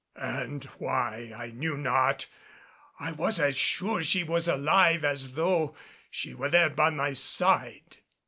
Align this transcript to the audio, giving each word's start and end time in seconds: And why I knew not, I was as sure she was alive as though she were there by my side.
And 0.15 0.63
why 0.79 1.31
I 1.37 1.51
knew 1.51 1.77
not, 1.77 2.25
I 2.99 3.11
was 3.11 3.39
as 3.39 3.55
sure 3.55 4.01
she 4.01 4.23
was 4.23 4.47
alive 4.47 5.03
as 5.03 5.33
though 5.35 5.75
she 6.09 6.33
were 6.33 6.49
there 6.49 6.71
by 6.71 6.89
my 6.89 7.13
side. 7.13 7.97